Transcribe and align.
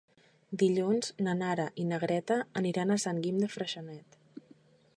Dilluns 0.61 1.11
na 1.27 1.35
Nara 1.41 1.67
i 1.83 1.85
na 1.89 1.99
Greta 2.05 2.37
aniran 2.61 2.95
a 2.95 2.99
Sant 3.07 3.21
Guim 3.27 3.37
de 3.45 3.51
Freixenet. 3.57 4.19